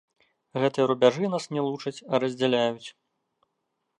[0.61, 2.87] Гэтыя рубяжы нас не лучаць, а раздзяляюць.